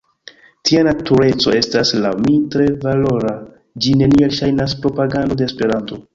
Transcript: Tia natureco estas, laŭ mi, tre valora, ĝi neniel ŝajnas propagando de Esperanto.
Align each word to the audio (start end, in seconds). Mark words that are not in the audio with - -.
Tia 0.69 0.79
natureco 0.85 1.53
estas, 1.57 1.91
laŭ 2.05 2.13
mi, 2.23 2.39
tre 2.57 2.65
valora, 2.87 3.35
ĝi 3.85 3.95
neniel 4.01 4.35
ŝajnas 4.41 4.77
propagando 4.85 5.41
de 5.43 5.49
Esperanto. 5.53 6.03